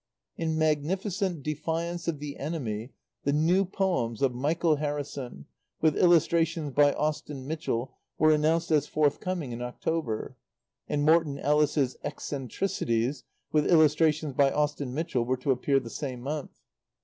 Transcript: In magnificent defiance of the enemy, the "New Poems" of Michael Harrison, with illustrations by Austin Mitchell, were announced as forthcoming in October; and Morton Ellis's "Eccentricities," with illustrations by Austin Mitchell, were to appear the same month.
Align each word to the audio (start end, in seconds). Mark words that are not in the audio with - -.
In 0.35 0.57
magnificent 0.57 1.43
defiance 1.43 2.07
of 2.07 2.17
the 2.17 2.37
enemy, 2.37 2.91
the 3.23 3.31
"New 3.31 3.65
Poems" 3.65 4.23
of 4.23 4.33
Michael 4.33 4.77
Harrison, 4.77 5.45
with 5.79 5.95
illustrations 5.95 6.71
by 6.73 6.91
Austin 6.93 7.45
Mitchell, 7.45 7.95
were 8.17 8.31
announced 8.33 8.71
as 8.71 8.87
forthcoming 8.87 9.51
in 9.51 9.61
October; 9.61 10.35
and 10.87 11.05
Morton 11.05 11.37
Ellis's 11.37 11.97
"Eccentricities," 12.03 13.25
with 13.51 13.67
illustrations 13.67 14.33
by 14.33 14.51
Austin 14.51 14.91
Mitchell, 14.95 15.23
were 15.23 15.37
to 15.37 15.51
appear 15.51 15.79
the 15.79 15.91
same 15.91 16.21
month. 16.21 16.49